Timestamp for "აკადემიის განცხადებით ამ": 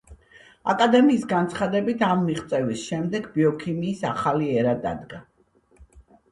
0.71-2.25